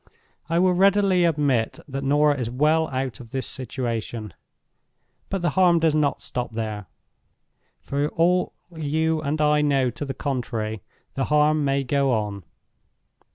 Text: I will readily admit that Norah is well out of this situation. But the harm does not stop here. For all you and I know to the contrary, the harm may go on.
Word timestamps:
I 0.49 0.57
will 0.57 0.73
readily 0.73 1.25
admit 1.25 1.79
that 1.87 2.03
Norah 2.03 2.35
is 2.39 2.49
well 2.49 2.87
out 2.87 3.19
of 3.19 3.29
this 3.29 3.45
situation. 3.45 4.33
But 5.29 5.43
the 5.43 5.51
harm 5.51 5.77
does 5.77 5.93
not 5.93 6.23
stop 6.23 6.55
here. 6.55 6.87
For 7.81 8.07
all 8.09 8.53
you 8.75 9.21
and 9.21 9.39
I 9.39 9.61
know 9.61 9.91
to 9.91 10.03
the 10.03 10.15
contrary, 10.15 10.81
the 11.13 11.25
harm 11.25 11.63
may 11.63 11.83
go 11.83 12.13
on. 12.13 12.43